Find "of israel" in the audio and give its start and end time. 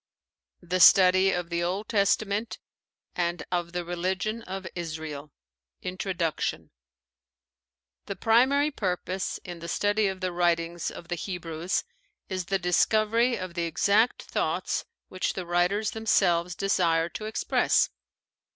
4.41-5.31